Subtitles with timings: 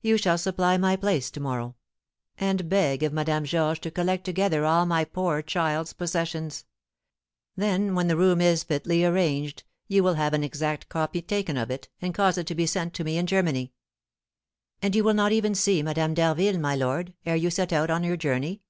[0.00, 1.76] You shall supply my place to morrow;
[2.38, 6.64] and beg of Madame Georges to collect together all my poor child's possessions;
[7.54, 11.70] then when the room is fitly arranged, you will have an exact copy taken of
[11.70, 13.74] it, and cause it to be sent to me in Germany."
[14.80, 18.02] "And will you not even see Madame d'Harville, my lord, ere you set out on
[18.02, 18.62] your journey?"